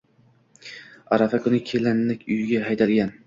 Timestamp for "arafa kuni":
1.17-1.61